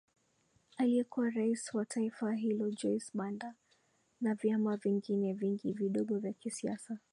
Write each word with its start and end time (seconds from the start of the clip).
aliyekuwa 0.77 1.29
rais 1.29 1.73
wa 1.73 1.85
taifa 1.85 2.33
hilo 2.33 2.69
Joyce 2.69 3.11
Banda 3.13 3.55
na 4.21 4.35
vyama 4.35 4.77
vingine 4.77 5.33
vingi 5.33 5.73
vidogo 5.73 6.17
vya 6.19 6.33
kisiasa 6.33 6.99